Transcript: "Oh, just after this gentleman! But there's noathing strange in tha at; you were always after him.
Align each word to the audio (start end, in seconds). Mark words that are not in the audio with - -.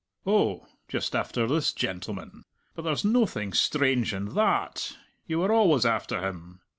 "Oh, 0.25 0.65
just 0.87 1.15
after 1.15 1.45
this 1.45 1.71
gentleman! 1.73 2.41
But 2.73 2.81
there's 2.81 3.05
noathing 3.05 3.53
strange 3.53 4.15
in 4.15 4.33
tha 4.33 4.41
at; 4.71 4.93
you 5.27 5.37
were 5.37 5.51
always 5.51 5.85
after 5.85 6.23
him. 6.27 6.61